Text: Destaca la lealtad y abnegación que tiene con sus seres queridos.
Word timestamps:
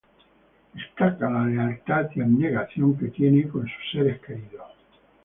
Destaca 0.73 1.29
la 1.29 1.45
lealtad 1.45 2.09
y 2.15 2.21
abnegación 2.21 2.97
que 2.97 3.09
tiene 3.09 3.47
con 3.47 3.65
sus 3.67 3.91
seres 3.91 4.19
queridos. 4.21 4.71